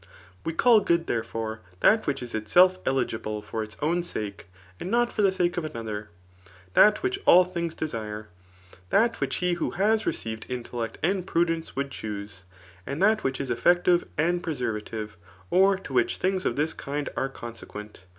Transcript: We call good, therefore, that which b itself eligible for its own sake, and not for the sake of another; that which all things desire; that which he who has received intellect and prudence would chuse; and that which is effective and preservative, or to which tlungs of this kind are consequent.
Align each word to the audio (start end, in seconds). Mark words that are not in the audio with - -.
We 0.43 0.53
call 0.53 0.79
good, 0.79 1.05
therefore, 1.05 1.61
that 1.81 2.07
which 2.07 2.21
b 2.21 2.25
itself 2.35 2.79
eligible 2.87 3.39
for 3.43 3.61
its 3.61 3.77
own 3.83 4.01
sake, 4.01 4.47
and 4.79 4.89
not 4.89 5.13
for 5.13 5.21
the 5.21 5.31
sake 5.31 5.57
of 5.57 5.63
another; 5.63 6.09
that 6.73 7.03
which 7.03 7.19
all 7.27 7.43
things 7.45 7.75
desire; 7.75 8.27
that 8.89 9.21
which 9.21 9.35
he 9.35 9.53
who 9.53 9.69
has 9.77 10.07
received 10.07 10.47
intellect 10.49 10.97
and 11.03 11.27
prudence 11.27 11.75
would 11.75 11.91
chuse; 11.91 12.45
and 12.87 12.99
that 13.03 13.23
which 13.23 13.39
is 13.39 13.51
effective 13.51 14.07
and 14.17 14.41
preservative, 14.41 15.17
or 15.51 15.77
to 15.77 15.93
which 15.93 16.17
tlungs 16.17 16.45
of 16.45 16.55
this 16.55 16.73
kind 16.73 17.07
are 17.15 17.29
consequent. 17.29 18.05